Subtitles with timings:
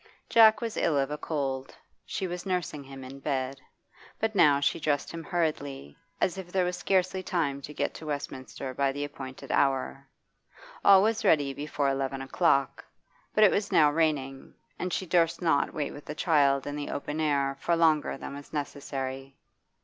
[0.29, 1.75] Jack was ill of a cold
[2.07, 3.61] she was nursing him in bed.
[4.19, 8.07] But now she dressed him hurriedly, as if there were scarcely time to get to
[8.07, 10.07] Westminster by the appointed hour.
[10.83, 12.83] All was ready before eleven o'clock,
[13.35, 16.89] but it was now raining, and she durst not wait with the child in the
[16.89, 19.35] open air for longer than was necessary.